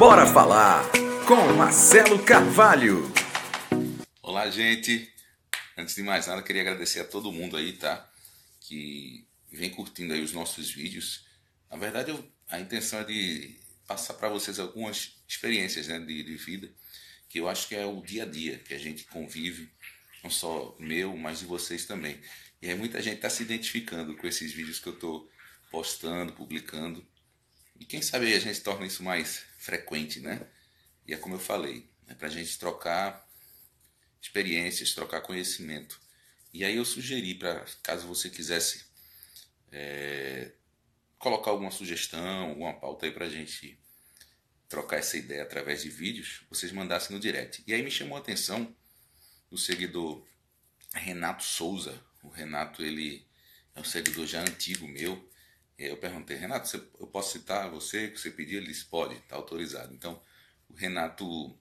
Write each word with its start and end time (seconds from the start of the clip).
Bora 0.00 0.26
falar 0.26 0.90
com 1.28 1.52
Marcelo 1.58 2.24
Carvalho. 2.24 3.12
Olá, 4.22 4.48
gente. 4.48 5.12
Antes 5.76 5.94
de 5.94 6.02
mais 6.02 6.26
nada, 6.26 6.42
queria 6.42 6.62
agradecer 6.62 7.00
a 7.00 7.04
todo 7.04 7.30
mundo 7.30 7.54
aí, 7.54 7.74
tá? 7.74 8.10
Que 8.60 9.28
vem 9.52 9.68
curtindo 9.68 10.14
aí 10.14 10.22
os 10.22 10.32
nossos 10.32 10.70
vídeos. 10.70 11.26
Na 11.70 11.76
verdade, 11.76 12.12
eu, 12.12 12.32
a 12.48 12.58
intenção 12.58 13.00
é 13.00 13.04
de 13.04 13.60
passar 13.86 14.14
para 14.14 14.30
vocês 14.30 14.58
algumas 14.58 15.16
experiências 15.28 15.88
né, 15.88 15.98
de, 16.00 16.22
de 16.22 16.34
vida 16.34 16.72
que 17.28 17.38
eu 17.38 17.46
acho 17.46 17.68
que 17.68 17.74
é 17.74 17.84
o 17.84 18.00
dia 18.00 18.22
a 18.22 18.26
dia 18.26 18.56
que 18.56 18.72
a 18.72 18.78
gente 18.78 19.04
convive, 19.04 19.70
não 20.24 20.30
só 20.30 20.74
meu, 20.78 21.14
mas 21.14 21.40
de 21.40 21.44
vocês 21.44 21.84
também. 21.84 22.18
E 22.62 22.70
aí 22.70 22.74
muita 22.74 23.02
gente 23.02 23.16
está 23.16 23.28
se 23.28 23.42
identificando 23.42 24.16
com 24.16 24.26
esses 24.26 24.50
vídeos 24.50 24.78
que 24.78 24.86
eu 24.86 24.94
estou 24.94 25.30
postando, 25.70 26.32
publicando. 26.32 27.06
E 27.80 27.84
quem 27.86 28.02
sabe 28.02 28.32
a 28.32 28.38
gente 28.38 28.60
torna 28.60 28.86
isso 28.86 29.02
mais 29.02 29.42
frequente, 29.58 30.20
né? 30.20 30.46
E 31.06 31.14
é 31.14 31.16
como 31.16 31.34
eu 31.34 31.40
falei, 31.40 31.90
é 32.06 32.14
para 32.14 32.28
a 32.28 32.30
gente 32.30 32.58
trocar 32.58 33.26
experiências, 34.20 34.92
trocar 34.92 35.22
conhecimento. 35.22 36.00
E 36.52 36.62
aí 36.62 36.76
eu 36.76 36.84
sugeri 36.84 37.34
para, 37.34 37.64
caso 37.82 38.06
você 38.06 38.28
quisesse 38.28 38.84
é, 39.72 40.52
colocar 41.18 41.50
alguma 41.50 41.70
sugestão, 41.70 42.50
alguma 42.50 42.78
pauta 42.78 43.06
aí 43.06 43.12
para 43.12 43.26
a 43.26 43.30
gente 43.30 43.80
trocar 44.68 44.98
essa 44.98 45.16
ideia 45.16 45.42
através 45.42 45.82
de 45.82 45.88
vídeos, 45.88 46.42
vocês 46.48 46.70
mandassem 46.70 47.14
no 47.14 47.20
direct. 47.20 47.64
E 47.66 47.72
aí 47.72 47.82
me 47.82 47.90
chamou 47.90 48.16
a 48.16 48.20
atenção 48.20 48.76
o 49.50 49.58
seguidor 49.58 50.24
Renato 50.94 51.42
Souza. 51.42 52.00
O 52.22 52.28
Renato, 52.28 52.82
ele 52.82 53.26
é 53.74 53.80
um 53.80 53.84
seguidor 53.84 54.26
já 54.26 54.42
antigo 54.42 54.86
meu. 54.86 55.28
Eu 55.80 55.96
perguntei, 55.96 56.36
Renato, 56.36 56.76
eu 56.76 57.06
posso 57.06 57.32
citar 57.32 57.70
você 57.70 58.08
que 58.10 58.20
você 58.20 58.30
pediu? 58.30 58.58
Ele 58.58 58.66
disse, 58.66 58.84
pode, 58.84 59.14
está 59.14 59.34
autorizado. 59.34 59.94
Então, 59.94 60.22
o 60.68 60.74
Renato, 60.74 61.58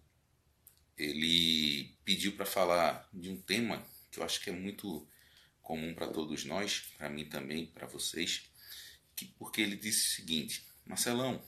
ele 0.98 1.96
pediu 2.04 2.34
para 2.34 2.46
falar 2.46 3.08
de 3.13 3.30
um 3.30 3.41
tema 3.41 3.82
que 4.12 4.20
eu 4.20 4.24
acho 4.26 4.41
que 4.41 4.49
é 4.49 4.54
muito 4.54 5.08
comum 5.62 5.93
para 5.93 6.08
todos 6.08 6.43
nós, 6.43 6.82
para 6.98 7.10
mim 7.10 7.24
também, 7.30 7.68
para 7.68 7.88
vocês, 7.88 8.43
que, 9.16 9.26
porque 9.38 9.62
ele 9.62 9.77
disse 9.77 10.08
o 10.08 10.16
seguinte, 10.16 10.65
Marcelão, 10.86 11.41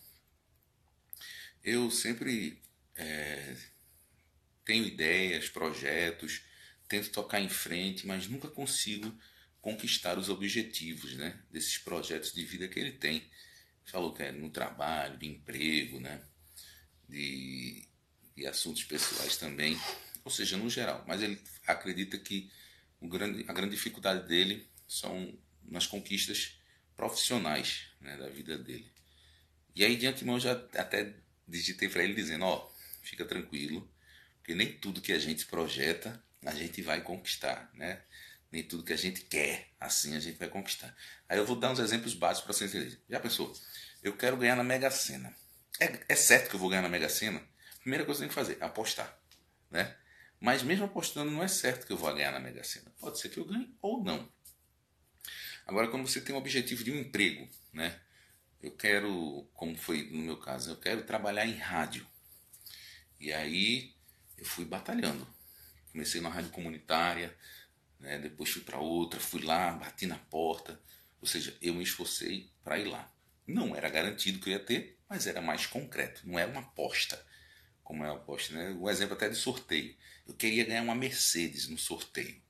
eu 1.62 1.92
sempre 1.92 2.62
é, 2.96 3.58
tenho 4.64 4.86
ideias, 4.86 5.50
projetos, 5.50 6.42
tento 6.88 7.12
tocar 7.12 7.42
em 7.42 7.50
frente, 7.50 8.08
mas 8.08 8.30
nunca 8.30 8.48
consigo 8.48 9.14
conquistar 9.62 10.18
os 10.18 10.28
objetivos 10.28 11.16
né, 11.16 11.40
desses 11.52 11.78
projetos 11.78 12.34
de 12.34 12.44
vida 12.44 12.68
que 12.68 12.80
ele 12.80 12.94
tem. 12.94 13.24
Falou 13.86 14.14
que 14.14 14.24
é 14.24 14.32
no 14.32 14.50
trabalho, 14.50 15.18
de 15.18 15.28
emprego, 15.28 16.00
né, 16.00 16.22
de, 17.08 17.88
de 18.36 18.48
assuntos 18.48 18.84
pessoais 18.84 19.38
também, 19.38 19.80
ou 20.24 20.32
seja, 20.32 20.58
no 20.58 20.70
geral. 20.70 21.04
Mas 21.08 21.22
ele 21.22 21.40
acredita 21.68 22.18
que 22.18 22.52
o 23.00 23.08
grande, 23.08 23.46
a 23.48 23.54
grande 23.54 23.76
dificuldade 23.76 24.28
dele 24.28 24.68
são 24.88 25.38
nas 25.64 25.88
conquistas 25.88 26.60
profissionais 26.96 27.88
né, 28.00 28.18
da 28.18 28.30
vida 28.30 28.58
dele. 28.58 28.92
E 29.76 29.86
aí, 29.86 29.96
de 29.96 30.08
antemão, 30.08 30.40
já 30.40 30.52
até 30.52 31.16
digitei 31.48 31.88
para 31.88 32.04
ele 32.04 32.14
dizendo: 32.14 32.46
Ó, 32.46 32.58
oh, 32.58 32.72
fica 33.02 33.26
tranquilo, 33.26 33.90
porque 34.38 34.54
nem 34.54 34.74
tudo 34.74 35.02
que 35.02 35.14
a 35.14 35.20
gente 35.20 35.46
projeta 35.46 36.22
a 36.46 36.54
gente 36.54 36.82
vai 36.82 37.02
conquistar, 37.02 37.70
né? 37.74 38.02
Nem 38.52 38.64
tudo 38.64 38.84
que 38.84 38.94
a 38.94 38.98
gente 38.98 39.22
quer, 39.22 39.70
assim 39.80 40.16
a 40.16 40.20
gente 40.20 40.38
vai 40.38 40.50
conquistar. 40.50 40.96
Aí 41.30 41.38
eu 41.38 41.46
vou 41.46 41.56
dar 41.56 41.72
uns 41.72 41.80
exemplos 41.80 42.14
básicos 42.14 42.44
para 42.44 42.54
vocês 42.54 42.76
entenderem. 42.76 43.00
Já 43.10 43.20
pensou? 43.20 43.54
Eu 44.04 44.18
quero 44.18 44.36
ganhar 44.38 44.56
na 44.56 44.64
Mega 44.64 44.92
Sena. 44.92 45.34
É, 45.80 46.06
é 46.10 46.16
certo 46.16 46.50
que 46.50 46.56
eu 46.56 46.60
vou 46.60 46.70
ganhar 46.70 46.82
na 46.82 46.90
Mega 46.90 47.08
Sena? 47.08 47.42
Primeira 47.80 48.06
coisa 48.06 48.20
que 48.20 48.26
eu 48.26 48.30
tenho 48.30 48.46
que 48.46 48.54
fazer, 48.54 48.64
apostar. 48.64 49.18
Né? 49.70 49.96
Mas 50.40 50.64
mesmo 50.64 50.86
apostando, 50.86 51.32
não 51.32 51.42
é 51.42 51.48
certo 51.48 51.86
que 51.86 51.94
eu 51.94 51.98
vou 51.98 52.14
ganhar 52.14 52.32
na 52.32 52.40
Mega 52.40 52.64
Sena. 52.64 52.92
Pode 53.00 53.20
ser 53.20 53.30
que 53.30 53.40
eu 53.40 53.46
ganhe 53.46 53.74
ou 53.82 54.04
não. 54.04 54.30
Agora, 55.66 55.88
quando 55.88 56.08
você 56.08 56.20
tem 56.20 56.36
o 56.36 56.38
objetivo 56.38 56.84
de 56.84 56.92
um 56.92 57.00
emprego, 57.00 57.48
né? 57.72 58.00
Eu 58.62 58.72
quero, 58.72 59.50
como 59.54 59.76
foi 59.76 60.04
no 60.12 60.22
meu 60.22 60.38
caso, 60.38 60.72
eu 60.72 60.78
quero 60.78 61.04
trabalhar 61.04 61.46
em 61.48 61.56
rádio. 61.56 62.06
E 63.20 63.32
aí 63.32 63.96
eu 64.38 64.46
fui 64.46 64.66
batalhando. 64.66 65.28
Comecei 65.92 66.22
na 66.22 66.30
rádio 66.30 66.52
comunitária, 66.52 67.36
né? 68.02 68.18
depois 68.20 68.50
fui 68.50 68.62
para 68.62 68.80
outra, 68.80 69.20
fui 69.20 69.42
lá, 69.44 69.72
bati 69.72 70.06
na 70.06 70.18
porta, 70.18 70.80
ou 71.22 71.28
seja, 71.28 71.56
eu 71.62 71.74
me 71.74 71.84
esforcei 71.84 72.50
para 72.64 72.80
ir 72.80 72.86
lá. 72.86 73.10
Não 73.48 73.76
era 73.76 73.90
garantido 73.90 74.40
que 74.40 74.50
eu 74.50 74.54
ia 74.54 74.60
ter, 74.60 74.98
mas 75.08 75.28
era 75.28 75.42
mais 75.42 75.66
concreto, 75.66 76.22
não 76.26 76.38
era 76.38 76.52
uma 76.52 76.62
aposta, 76.62 77.24
como 77.84 78.04
é 78.04 78.10
a 78.10 78.14
aposta, 78.14 78.54
né? 78.54 78.72
Um 78.72 78.90
exemplo 78.90 79.14
até 79.14 79.30
de 79.30 79.36
sorteio. 79.36 79.96
Eu 80.28 80.34
queria 80.34 80.64
ganhar 80.64 80.82
uma 80.82 80.96
Mercedes 80.96 81.68
no 81.68 81.78
sorteio. 81.78 82.42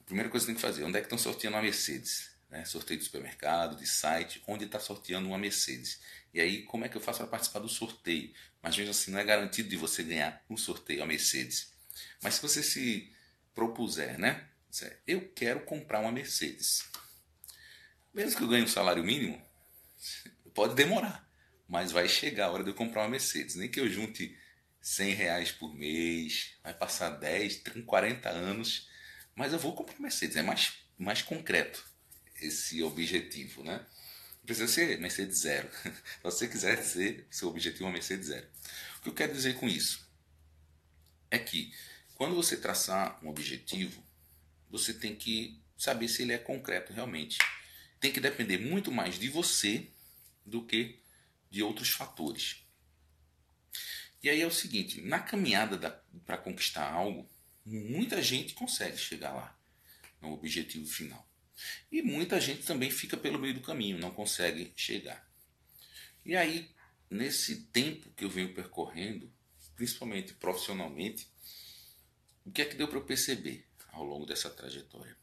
A 0.00 0.04
primeira 0.04 0.30
coisa 0.30 0.46
que 0.46 0.52
tem 0.52 0.56
que 0.56 0.62
fazer, 0.62 0.84
onde 0.84 0.96
é 0.96 1.00
que 1.00 1.06
estão 1.06 1.18
sorteando 1.18 1.56
uma 1.56 1.62
Mercedes? 1.62 2.30
Né? 2.48 2.64
Sorteio 2.64 2.98
de 2.98 3.04
supermercado, 3.04 3.76
de 3.76 3.86
site, 3.86 4.42
onde 4.46 4.64
está 4.64 4.80
sorteando 4.80 5.28
uma 5.28 5.38
Mercedes. 5.38 6.00
E 6.32 6.40
aí, 6.40 6.62
como 6.62 6.84
é 6.84 6.88
que 6.88 6.96
eu 6.96 7.00
faço 7.00 7.18
para 7.18 7.28
participar 7.28 7.58
do 7.60 7.68
sorteio? 7.68 8.32
Mas 8.62 8.76
mesmo 8.76 8.90
assim, 8.90 9.10
não 9.10 9.18
é 9.18 9.24
garantido 9.24 9.68
de 9.68 9.76
você 9.76 10.02
ganhar 10.02 10.42
um 10.48 10.56
sorteio, 10.56 11.02
a 11.02 11.06
Mercedes. 11.06 11.72
Mas 12.22 12.34
se 12.34 12.42
você 12.42 12.62
se 12.62 13.12
propuser, 13.54 14.18
né? 14.18 14.48
Eu 15.06 15.28
quero 15.34 15.60
comprar 15.60 16.00
uma 16.00 16.10
Mercedes. 16.10 16.84
Mesmo 18.14 18.38
que 18.38 18.44
eu 18.44 18.48
ganhe 18.48 18.64
um 18.64 18.68
salário 18.68 19.04
mínimo, 19.04 19.40
pode 20.54 20.74
demorar, 20.74 21.28
mas 21.68 21.92
vai 21.92 22.08
chegar 22.08 22.46
a 22.46 22.50
hora 22.50 22.64
de 22.64 22.70
eu 22.70 22.74
comprar 22.74 23.02
uma 23.02 23.10
Mercedes. 23.10 23.54
Nem 23.54 23.70
que 23.70 23.80
eu 23.80 23.88
junte 23.90 24.36
100 24.80 25.14
reais 25.14 25.52
por 25.52 25.74
mês, 25.74 26.56
vai 26.62 26.72
passar 26.72 27.10
10, 27.10 27.58
30, 27.58 27.86
40 27.86 28.28
anos, 28.30 28.88
mas 29.34 29.52
eu 29.52 29.58
vou 29.58 29.74
comprar 29.74 29.94
uma 29.94 30.02
Mercedes. 30.02 30.36
É 30.36 30.42
mais, 30.42 30.72
mais 30.98 31.20
concreto 31.20 31.84
esse 32.40 32.82
objetivo, 32.82 33.62
né? 33.62 33.78
Não 34.38 34.46
precisa 34.46 34.66
ser 34.66 34.98
Mercedes 34.98 35.38
zero. 35.38 35.70
Se 35.84 36.22
você 36.22 36.48
quiser 36.48 36.82
ser 36.82 37.26
seu 37.30 37.48
objetivo 37.48 37.84
uma 37.84 37.92
Mercedes 37.92 38.26
zero. 38.26 38.48
O 38.98 39.02
que 39.02 39.08
eu 39.10 39.14
quero 39.14 39.32
dizer 39.32 39.54
com 39.54 39.68
isso 39.68 40.10
é 41.30 41.38
que 41.38 41.72
quando 42.14 42.34
você 42.34 42.56
traçar 42.56 43.18
um 43.24 43.28
objetivo, 43.28 44.02
você 44.72 44.94
tem 44.94 45.14
que 45.14 45.62
saber 45.76 46.08
se 46.08 46.22
ele 46.22 46.32
é 46.32 46.38
concreto 46.38 46.94
realmente. 46.94 47.36
Tem 48.00 48.10
que 48.10 48.18
depender 48.18 48.56
muito 48.56 48.90
mais 48.90 49.18
de 49.18 49.28
você 49.28 49.90
do 50.44 50.64
que 50.64 50.98
de 51.50 51.62
outros 51.62 51.90
fatores. 51.90 52.64
E 54.22 54.30
aí 54.30 54.40
é 54.40 54.46
o 54.46 54.50
seguinte, 54.50 55.02
na 55.02 55.20
caminhada 55.20 56.02
para 56.24 56.38
conquistar 56.38 56.90
algo, 56.90 57.28
muita 57.66 58.22
gente 58.22 58.54
consegue 58.54 58.96
chegar 58.96 59.32
lá, 59.32 59.60
no 60.20 60.32
objetivo 60.32 60.86
final. 60.86 61.28
E 61.90 62.00
muita 62.00 62.40
gente 62.40 62.62
também 62.62 62.90
fica 62.90 63.16
pelo 63.16 63.38
meio 63.38 63.54
do 63.54 63.60
caminho, 63.60 63.98
não 63.98 64.10
consegue 64.10 64.72
chegar. 64.74 65.28
E 66.24 66.34
aí, 66.34 66.70
nesse 67.10 67.64
tempo 67.64 68.10
que 68.16 68.24
eu 68.24 68.30
venho 68.30 68.54
percorrendo, 68.54 69.30
principalmente 69.76 70.32
profissionalmente, 70.34 71.28
o 72.44 72.50
que 72.50 72.62
é 72.62 72.64
que 72.64 72.76
deu 72.76 72.88
para 72.88 72.98
eu 72.98 73.04
perceber? 73.04 73.68
Ao 73.92 74.02
longo 74.02 74.26
dessa 74.26 74.50
trajetória 74.50 75.16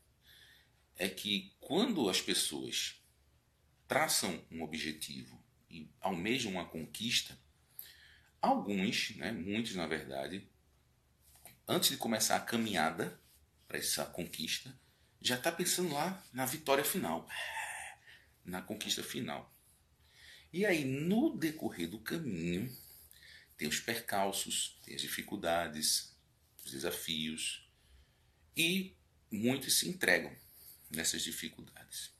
é 0.95 1.09
que 1.09 1.55
quando 1.59 2.09
as 2.09 2.21
pessoas 2.21 3.01
traçam 3.87 4.45
um 4.51 4.61
objetivo 4.61 5.41
e 5.69 5.89
almejam 5.99 6.51
uma 6.51 6.65
conquista, 6.65 7.37
alguns, 8.41 9.15
né, 9.15 9.31
muitos 9.31 9.75
na 9.75 9.87
verdade, 9.87 10.47
antes 11.67 11.89
de 11.89 11.97
começar 11.97 12.35
a 12.35 12.41
caminhada 12.41 13.19
para 13.67 13.77
essa 13.77 14.05
conquista, 14.05 14.77
já 15.21 15.35
está 15.35 15.51
pensando 15.51 15.93
lá 15.93 16.23
na 16.33 16.45
vitória 16.45 16.83
final, 16.83 17.27
na 18.43 18.61
conquista 18.61 19.03
final. 19.03 19.53
E 20.51 20.65
aí, 20.65 20.83
no 20.83 21.37
decorrer 21.37 21.89
do 21.89 21.99
caminho, 21.99 22.75
tem 23.55 23.67
os 23.67 23.79
percalços, 23.79 24.79
tem 24.83 24.95
as 24.95 25.01
dificuldades, 25.01 26.17
os 26.65 26.71
desafios, 26.71 27.68
e 28.59 28.93
muitos 29.31 29.79
se 29.79 29.87
entregam 29.87 30.35
nessas 30.91 31.21
dificuldades. 31.21 32.11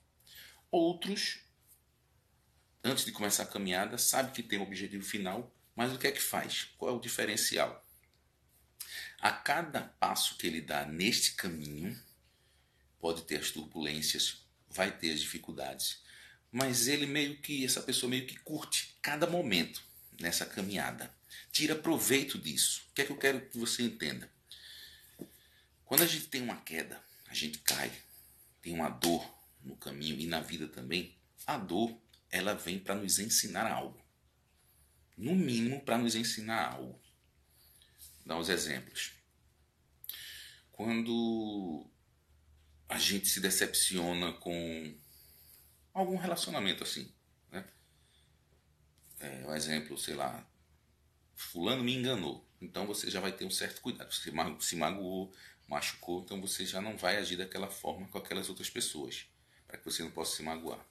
Outros, 0.71 1.41
antes 2.81 3.03
de 3.03 3.11
começar 3.11 3.43
a 3.43 3.47
caminhada, 3.47 3.97
sabe 3.97 4.31
que 4.31 4.41
tem 4.41 4.57
um 4.57 4.63
objetivo 4.63 5.03
final, 5.03 5.53
mas 5.75 5.91
o 5.91 5.99
que 5.99 6.07
é 6.07 6.11
que 6.13 6.21
faz? 6.21 6.69
Qual 6.77 6.89
é 6.89 6.95
o 6.95 7.01
diferencial? 7.01 7.85
A 9.19 9.33
cada 9.33 9.81
passo 9.81 10.37
que 10.37 10.47
ele 10.47 10.61
dá 10.61 10.85
neste 10.85 11.33
caminho, 11.33 12.01
pode 13.01 13.23
ter 13.23 13.35
as 13.35 13.51
turbulências, 13.51 14.37
vai 14.69 14.97
ter 14.97 15.11
as 15.11 15.19
dificuldades, 15.19 16.01
mas 16.49 16.87
ele 16.87 17.05
meio 17.05 17.37
que, 17.41 17.65
essa 17.65 17.81
pessoa 17.81 18.09
meio 18.09 18.25
que 18.25 18.39
curte 18.39 18.97
cada 19.01 19.27
momento 19.27 19.83
nessa 20.17 20.45
caminhada. 20.45 21.13
Tira 21.51 21.75
proveito 21.75 22.37
disso. 22.37 22.87
O 22.89 22.93
que 22.93 23.01
é 23.01 23.05
que 23.05 23.11
eu 23.11 23.17
quero 23.17 23.41
que 23.41 23.57
você 23.57 23.83
entenda? 23.83 24.31
Quando 25.89 26.03
a 26.03 26.05
gente 26.05 26.27
tem 26.27 26.43
uma 26.43 26.61
queda, 26.61 27.03
a 27.25 27.33
gente 27.33 27.57
cai, 27.57 27.91
tem 28.61 28.75
uma 28.75 28.89
dor 28.89 29.27
no 29.63 29.75
caminho 29.75 30.19
e 30.19 30.27
na 30.27 30.39
vida 30.39 30.67
também, 30.67 31.17
a 31.47 31.57
dor 31.57 31.99
ela 32.29 32.53
vem 32.53 32.77
para 32.77 32.93
nos 32.93 33.17
ensinar 33.17 33.67
algo. 33.71 33.99
no 35.17 35.33
mínimo 35.33 35.81
para 35.81 35.97
nos 35.97 36.13
ensinar 36.13 36.73
algo. 36.73 37.01
Vou 38.19 38.27
dar 38.27 38.37
uns 38.37 38.49
exemplos. 38.49 39.13
Quando 40.71 41.89
a 42.87 42.99
gente 42.99 43.27
se 43.27 43.39
decepciona 43.39 44.31
com 44.33 44.95
algum 45.91 46.17
relacionamento 46.17 46.83
assim, 46.83 47.11
né? 47.51 47.67
É, 49.19 49.43
um 49.43 49.55
exemplo, 49.55 49.97
sei 49.97 50.13
lá, 50.13 50.47
fulano 51.35 51.83
me 51.83 51.95
enganou. 51.95 52.47
Então 52.61 52.85
você 52.85 53.09
já 53.09 53.19
vai 53.19 53.31
ter 53.31 53.43
um 53.43 53.49
certo 53.49 53.81
cuidado. 53.81 54.13
Você 54.13 54.31
se 54.59 54.75
magoou, 54.75 55.33
machucou, 55.69 56.23
então 56.23 56.41
você 56.41 56.65
já 56.65 56.81
não 56.81 56.97
vai 56.97 57.17
agir 57.17 57.37
daquela 57.37 57.69
forma 57.69 58.07
com 58.07 58.17
aquelas 58.17 58.49
outras 58.49 58.69
pessoas, 58.69 59.27
para 59.67 59.77
que 59.77 59.85
você 59.85 60.01
não 60.01 60.11
possa 60.11 60.35
se 60.35 60.43
magoar. 60.43 60.83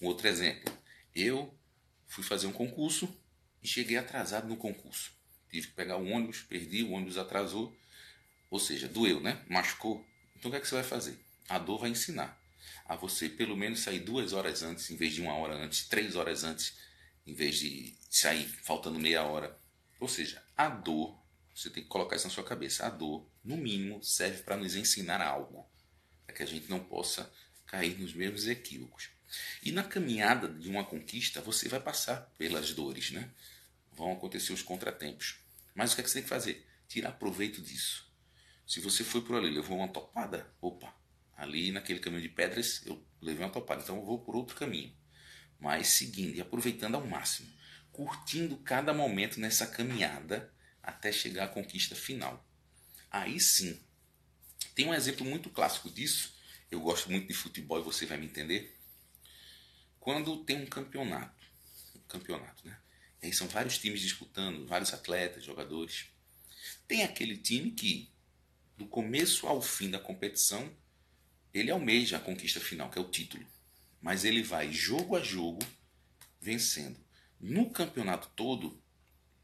Um 0.00 0.06
outro 0.06 0.26
exemplo, 0.26 0.76
eu 1.14 1.56
fui 2.06 2.24
fazer 2.24 2.46
um 2.46 2.52
concurso 2.52 3.08
e 3.62 3.68
cheguei 3.68 3.96
atrasado 3.96 4.48
no 4.48 4.56
concurso. 4.56 5.12
Tive 5.50 5.68
que 5.68 5.74
pegar 5.74 5.96
o 5.96 6.06
ônibus, 6.06 6.42
perdi, 6.42 6.82
o 6.82 6.90
ônibus 6.90 7.16
atrasou, 7.16 7.74
ou 8.50 8.58
seja, 8.58 8.88
doeu, 8.88 9.20
né? 9.20 9.44
Machucou. 9.48 10.04
Então 10.36 10.50
o 10.50 10.52
que 10.52 10.58
é 10.58 10.60
que 10.60 10.68
você 10.68 10.74
vai 10.74 10.84
fazer? 10.84 11.18
A 11.48 11.58
dor 11.58 11.78
vai 11.78 11.90
ensinar 11.90 12.38
a 12.84 12.96
você 12.96 13.28
pelo 13.28 13.56
menos 13.56 13.80
sair 13.80 14.00
duas 14.00 14.32
horas 14.32 14.62
antes, 14.62 14.90
em 14.90 14.96
vez 14.96 15.14
de 15.14 15.20
uma 15.20 15.34
hora 15.34 15.54
antes, 15.54 15.88
três 15.88 16.16
horas 16.16 16.44
antes, 16.44 16.76
em 17.26 17.34
vez 17.34 17.58
de 17.58 17.96
sair 18.10 18.46
faltando 18.62 18.98
meia 18.98 19.22
hora. 19.22 19.58
Ou 19.98 20.08
seja, 20.08 20.42
a 20.56 20.68
dor, 20.68 21.18
você 21.56 21.70
tem 21.70 21.82
que 21.82 21.88
colocar 21.88 22.16
isso 22.16 22.26
na 22.26 22.34
sua 22.34 22.44
cabeça, 22.44 22.86
a 22.86 22.90
dor, 22.90 23.26
no 23.42 23.56
mínimo, 23.56 24.02
serve 24.04 24.42
para 24.42 24.58
nos 24.58 24.76
ensinar 24.76 25.22
algo, 25.22 25.66
para 26.26 26.36
que 26.36 26.42
a 26.42 26.46
gente 26.46 26.68
não 26.68 26.78
possa 26.78 27.32
cair 27.64 27.98
nos 27.98 28.12
mesmos 28.12 28.46
equívocos. 28.46 29.08
E 29.62 29.72
na 29.72 29.82
caminhada 29.82 30.48
de 30.48 30.68
uma 30.68 30.84
conquista, 30.84 31.40
você 31.40 31.66
vai 31.66 31.80
passar 31.80 32.30
pelas 32.36 32.74
dores, 32.74 33.10
né? 33.10 33.30
Vão 33.90 34.12
acontecer 34.12 34.52
os 34.52 34.60
contratempos. 34.60 35.38
Mas 35.74 35.92
o 35.92 35.94
que, 35.94 36.02
é 36.02 36.04
que 36.04 36.10
você 36.10 36.18
tem 36.18 36.22
que 36.24 36.28
fazer? 36.28 36.66
Tirar 36.86 37.12
proveito 37.12 37.62
disso. 37.62 38.06
Se 38.66 38.78
você 38.78 39.02
foi 39.02 39.22
por 39.22 39.36
ali, 39.36 39.48
levou 39.48 39.78
uma 39.78 39.88
topada, 39.88 40.52
opa, 40.60 40.94
ali 41.38 41.72
naquele 41.72 42.00
caminho 42.00 42.22
de 42.22 42.28
pedras 42.28 42.82
eu 42.84 43.02
levei 43.18 43.42
uma 43.42 43.50
topada, 43.50 43.82
então 43.82 43.96
eu 43.96 44.04
vou 44.04 44.18
por 44.18 44.36
outro 44.36 44.54
caminho. 44.54 44.94
Mas 45.58 45.88
seguindo 45.88 46.36
e 46.36 46.40
aproveitando 46.42 46.96
ao 46.96 47.06
máximo, 47.06 47.50
curtindo 47.92 48.58
cada 48.58 48.92
momento 48.92 49.40
nessa 49.40 49.66
caminhada 49.66 50.54
até 50.86 51.10
chegar 51.10 51.44
à 51.44 51.48
conquista 51.48 51.96
final. 51.96 52.48
Aí 53.10 53.40
sim, 53.40 53.78
tem 54.74 54.86
um 54.86 54.94
exemplo 54.94 55.26
muito 55.26 55.50
clássico 55.50 55.90
disso. 55.90 56.34
Eu 56.70 56.80
gosto 56.80 57.10
muito 57.10 57.26
de 57.26 57.34
futebol 57.34 57.80
e 57.80 57.82
você 57.82 58.06
vai 58.06 58.16
me 58.16 58.26
entender. 58.26 58.76
Quando 59.98 60.44
tem 60.44 60.62
um 60.62 60.66
campeonato, 60.66 61.44
um 61.96 62.00
campeonato, 62.08 62.66
né? 62.66 62.78
E 63.20 63.26
aí 63.26 63.32
são 63.32 63.48
vários 63.48 63.78
times 63.78 64.00
disputando, 64.00 64.66
vários 64.66 64.94
atletas, 64.94 65.44
jogadores. 65.44 66.06
Tem 66.86 67.02
aquele 67.02 67.36
time 67.36 67.72
que, 67.72 68.08
do 68.76 68.86
começo 68.86 69.46
ao 69.46 69.60
fim 69.60 69.90
da 69.90 69.98
competição, 69.98 70.72
ele 71.52 71.70
almeja 71.70 72.18
a 72.18 72.20
conquista 72.20 72.60
final, 72.60 72.90
que 72.90 72.98
é 72.98 73.00
o 73.00 73.10
título. 73.10 73.44
Mas 74.00 74.24
ele 74.24 74.42
vai 74.42 74.72
jogo 74.72 75.16
a 75.16 75.20
jogo 75.20 75.60
vencendo. 76.40 77.04
No 77.40 77.70
campeonato 77.70 78.28
todo, 78.36 78.80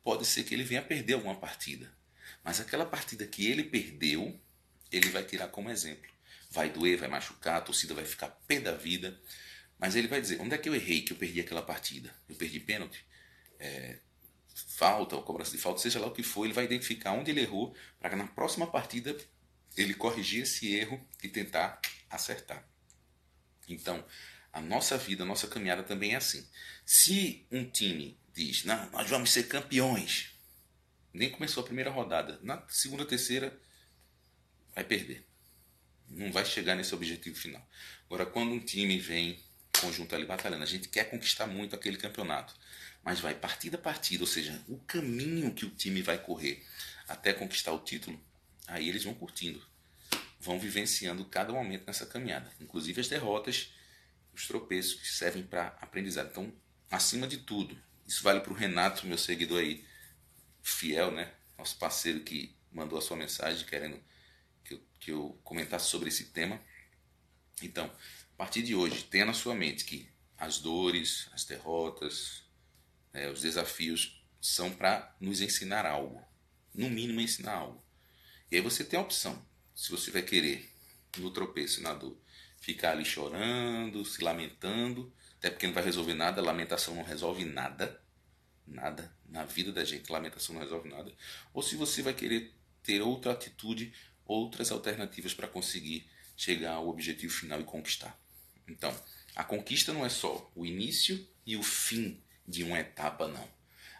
pode 0.02 0.26
ser 0.26 0.44
que 0.44 0.54
ele 0.54 0.64
venha 0.64 0.82
perder 0.82 1.14
alguma 1.14 1.34
partida. 1.34 1.92
Mas 2.42 2.60
aquela 2.60 2.84
partida 2.84 3.26
que 3.26 3.46
ele 3.46 3.64
perdeu, 3.64 4.38
ele 4.90 5.08
vai 5.10 5.24
tirar 5.24 5.48
como 5.48 5.70
exemplo. 5.70 6.10
Vai 6.50 6.70
doer, 6.70 6.98
vai 6.98 7.08
machucar, 7.08 7.56
a 7.56 7.60
torcida 7.60 7.94
vai 7.94 8.04
ficar 8.04 8.28
pé 8.46 8.60
da 8.60 8.74
vida. 8.74 9.18
Mas 9.78 9.96
ele 9.96 10.08
vai 10.08 10.20
dizer: 10.20 10.40
onde 10.40 10.54
é 10.54 10.58
que 10.58 10.68
eu 10.68 10.74
errei 10.74 11.02
que 11.02 11.12
eu 11.12 11.16
perdi 11.16 11.40
aquela 11.40 11.62
partida? 11.62 12.14
Eu 12.28 12.36
perdi 12.36 12.60
pênalti? 12.60 13.04
É, 13.58 13.98
falta 14.54 15.16
ou 15.16 15.22
cobrança 15.22 15.52
de 15.52 15.58
falta, 15.58 15.80
seja 15.80 15.98
lá 15.98 16.06
o 16.06 16.12
que 16.12 16.22
for, 16.22 16.44
ele 16.44 16.52
vai 16.52 16.64
identificar 16.64 17.12
onde 17.12 17.30
ele 17.30 17.40
errou 17.40 17.74
para 17.98 18.10
que 18.10 18.16
na 18.16 18.26
próxima 18.26 18.66
partida 18.66 19.16
ele 19.76 19.94
corrigir 19.94 20.42
esse 20.42 20.74
erro 20.74 21.00
e 21.22 21.28
tentar 21.28 21.80
acertar. 22.10 22.66
Então, 23.68 24.04
a 24.52 24.60
nossa 24.60 24.98
vida, 24.98 25.22
a 25.22 25.26
nossa 25.26 25.46
caminhada 25.46 25.82
também 25.82 26.14
é 26.14 26.16
assim. 26.16 26.46
Se 26.84 27.46
um 27.50 27.64
time 27.64 28.18
diz, 28.34 28.64
não, 28.64 28.90
nós 28.90 29.08
vamos 29.08 29.30
ser 29.30 29.44
campeões, 29.44 30.30
nem 31.12 31.30
começou 31.30 31.62
a 31.62 31.66
primeira 31.66 31.90
rodada, 31.90 32.38
na 32.42 32.62
segunda, 32.68 33.04
terceira, 33.04 33.56
vai 34.74 34.84
perder. 34.84 35.26
Não 36.08 36.30
vai 36.30 36.44
chegar 36.44 36.74
nesse 36.74 36.94
objetivo 36.94 37.36
final. 37.36 37.66
Agora, 38.06 38.26
quando 38.26 38.52
um 38.52 38.60
time 38.60 38.98
vem 38.98 39.42
conjunto 39.80 40.14
ali 40.14 40.26
batalhando, 40.26 40.62
a 40.62 40.66
gente 40.66 40.88
quer 40.88 41.04
conquistar 41.04 41.46
muito 41.46 41.74
aquele 41.74 41.96
campeonato, 41.96 42.54
mas 43.02 43.20
vai 43.20 43.34
partida 43.34 43.76
a 43.76 43.80
partida, 43.80 44.22
ou 44.22 44.28
seja, 44.28 44.62
o 44.68 44.78
caminho 44.78 45.54
que 45.54 45.64
o 45.64 45.70
time 45.70 46.02
vai 46.02 46.18
correr 46.18 46.64
até 47.08 47.32
conquistar 47.32 47.72
o 47.72 47.78
título, 47.78 48.22
aí 48.66 48.88
eles 48.88 49.04
vão 49.04 49.14
curtindo 49.14 49.62
vão 50.42 50.58
vivenciando 50.58 51.24
cada 51.24 51.52
momento 51.52 51.84
nessa 51.86 52.04
caminhada, 52.04 52.50
inclusive 52.60 53.00
as 53.00 53.08
derrotas, 53.08 53.72
os 54.32 54.46
tropeços 54.46 54.94
que 54.94 55.08
servem 55.08 55.42
para 55.42 55.68
aprendizado. 55.80 56.30
Então, 56.30 56.52
acima 56.90 57.26
de 57.26 57.38
tudo, 57.38 57.76
isso 58.06 58.22
vale 58.22 58.40
para 58.40 58.52
o 58.52 58.56
Renato, 58.56 59.06
meu 59.06 59.18
seguidor 59.18 59.60
aí, 59.60 59.84
fiel, 60.62 61.10
né? 61.10 61.32
Nosso 61.56 61.76
parceiro 61.78 62.20
que 62.20 62.54
mandou 62.70 62.98
a 62.98 63.02
sua 63.02 63.16
mensagem 63.16 63.66
querendo 63.66 64.02
que 64.64 64.74
eu, 64.74 64.80
que 64.98 65.12
eu 65.12 65.40
comentasse 65.44 65.88
sobre 65.88 66.08
esse 66.08 66.26
tema. 66.26 66.60
Então, 67.62 67.84
a 68.34 68.36
partir 68.36 68.62
de 68.62 68.74
hoje, 68.74 69.04
tenha 69.04 69.24
na 69.24 69.34
sua 69.34 69.54
mente 69.54 69.84
que 69.84 70.08
as 70.36 70.58
dores, 70.58 71.28
as 71.32 71.44
derrotas, 71.44 72.42
né, 73.12 73.30
os 73.30 73.42
desafios 73.42 74.24
são 74.40 74.72
para 74.72 75.14
nos 75.20 75.40
ensinar 75.40 75.86
algo. 75.86 76.20
No 76.74 76.88
mínimo, 76.88 77.20
ensinar 77.20 77.54
algo. 77.54 77.84
E 78.50 78.56
aí 78.56 78.62
você 78.62 78.84
tem 78.84 78.98
a 78.98 79.02
opção 79.02 79.46
se 79.74 79.90
você 79.90 80.10
vai 80.10 80.22
querer, 80.22 80.70
no 81.18 81.30
tropeço, 81.30 81.82
na 81.82 81.92
dor, 81.94 82.16
ficar 82.62 82.92
ali 82.92 83.04
chorando, 83.04 84.04
se 84.04 84.22
lamentando, 84.22 85.12
até 85.36 85.50
porque 85.50 85.66
não 85.66 85.74
vai 85.74 85.82
resolver 85.82 86.14
nada, 86.14 86.40
lamentação 86.40 86.94
não 86.94 87.02
resolve 87.02 87.44
nada, 87.44 88.00
nada, 88.64 89.12
na 89.28 89.44
vida 89.44 89.72
da 89.72 89.84
gente, 89.84 90.10
lamentação 90.10 90.54
não 90.54 90.62
resolve 90.62 90.88
nada, 90.88 91.12
ou 91.52 91.60
se 91.60 91.74
você 91.74 92.00
vai 92.00 92.14
querer 92.14 92.54
ter 92.80 93.02
outra 93.02 93.32
atitude, 93.32 93.92
outras 94.24 94.70
alternativas 94.70 95.34
para 95.34 95.48
conseguir 95.48 96.08
chegar 96.36 96.74
ao 96.74 96.88
objetivo 96.88 97.32
final 97.32 97.60
e 97.60 97.64
conquistar. 97.64 98.16
Então, 98.68 98.94
a 99.34 99.42
conquista 99.42 99.92
não 99.92 100.06
é 100.06 100.08
só 100.08 100.50
o 100.54 100.64
início 100.64 101.28
e 101.44 101.56
o 101.56 101.62
fim 101.64 102.22
de 102.46 102.62
uma 102.62 102.78
etapa, 102.78 103.26
não. 103.26 103.48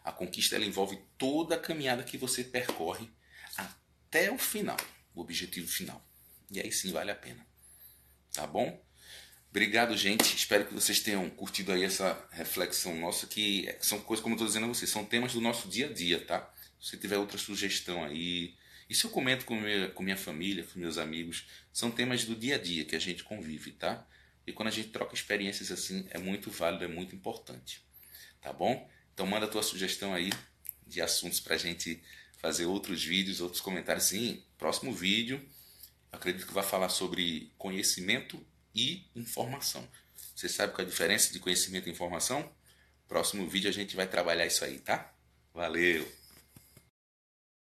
A 0.05 0.13
conquista 0.13 0.55
ela 0.55 0.65
envolve 0.65 0.99
toda 1.19 1.57
a 1.57 1.61
caminhada 1.61 2.05
que 2.05 2.17
você 2.17 2.45
percorre 2.45 3.09
até 3.57 4.31
o 4.31 4.39
final 4.39 4.77
o 5.15 5.21
objetivo 5.21 5.69
final. 5.69 6.05
E 6.51 6.61
aí 6.61 6.71
sim 6.71 6.93
vale 6.93 7.11
a 7.11 7.15
pena. 7.15 7.52
Tá 8.33 8.47
bom? 8.47 8.83
Obrigado, 9.51 9.95
gente. 9.97 10.35
Espero 10.35 10.65
que 10.65 10.73
vocês 10.73 11.01
tenham 11.01 11.29
curtido 11.29 11.73
aí 11.73 11.85
essa 11.85 12.19
reflexão 12.31 12.99
nossa, 12.99 13.27
que 13.27 13.69
são 13.81 14.01
coisas, 14.01 14.23
como 14.23 14.33
eu 14.33 14.37
estou 14.37 14.47
dizendo 14.47 14.65
a 14.65 14.69
vocês, 14.69 14.91
são 14.91 15.05
temas 15.05 15.35
do 15.35 15.41
nosso 15.41 15.69
dia 15.69 15.91
a 15.91 15.93
dia, 15.93 16.19
tá? 16.25 16.51
Se 16.81 16.97
tiver 16.97 17.19
outra 17.19 17.37
sugestão 17.37 18.03
aí, 18.03 18.55
isso 18.89 19.07
eu 19.07 19.11
comento 19.11 19.45
com 19.45 19.55
minha, 19.55 19.91
com 19.91 20.03
minha 20.03 20.17
família, 20.17 20.65
com 20.65 20.79
meus 20.79 20.97
amigos, 20.97 21.47
são 21.73 21.91
temas 21.91 22.25
do 22.25 22.35
dia 22.35 22.55
a 22.55 22.59
dia 22.59 22.85
que 22.85 22.97
a 22.97 22.99
gente 22.99 23.23
convive, 23.23 23.73
tá? 23.73 24.07
E 24.47 24.53
quando 24.53 24.69
a 24.69 24.73
gente 24.73 24.89
troca 24.89 25.15
experiências 25.15 25.71
assim, 25.71 26.07
é 26.11 26.19
muito 26.19 26.51
válido, 26.51 26.85
é 26.85 26.89
muito 26.89 27.15
importante. 27.15 27.83
Tá 28.41 28.53
bom? 28.53 28.91
Então 29.13 29.27
manda 29.27 29.47
a 29.47 29.49
tua 29.49 29.63
sugestão 29.63 30.15
aí 30.15 30.31
de 30.87 31.01
assuntos 31.01 31.39
pra 31.39 31.57
gente 31.57 32.03
fazer 32.39 32.67
outros 32.67 33.05
vídeos, 33.05 33.41
outros 33.41 33.61
comentários. 33.61 34.07
Sim, 34.07 34.43
próximo 34.59 34.93
vídeo, 34.93 35.47
acredito 36.13 36.47
que 36.47 36.55
vai 36.55 36.63
falar 36.63 36.91
sobre 36.91 37.51
conhecimento 37.59 38.45
e 38.75 39.05
informação. 39.17 39.89
Você 40.37 40.49
sabe 40.49 40.73
qual 40.73 40.85
é 40.85 40.87
a 40.87 40.91
diferença 40.91 41.33
de 41.33 41.41
conhecimento 41.41 41.89
e 41.89 41.93
informação? 41.93 42.53
Próximo 43.09 43.49
vídeo 43.49 43.69
a 43.69 43.73
gente 43.73 43.97
vai 43.97 44.07
trabalhar 44.07 44.47
isso 44.47 44.65
aí, 44.65 44.79
tá? 44.79 45.13
Valeu! 45.53 46.22